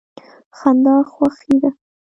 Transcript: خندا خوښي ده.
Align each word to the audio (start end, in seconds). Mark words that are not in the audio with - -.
خندا 0.57 0.95
خوښي 1.11 1.55
ده. 1.61 1.69